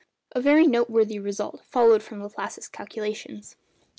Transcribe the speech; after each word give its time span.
A 0.31 0.41
very 0.41 0.65
noteworthy 0.65 1.19
result 1.19 1.61
followed 1.69 2.01
from 2.01 2.23
Laplace's 2.23 2.67
calculations. 2.67 3.55